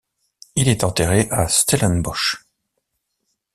Il 0.55 0.67
est 0.67 0.83
enterré 0.83 1.27
à 1.29 1.47
Stellenbosch. 1.47 2.45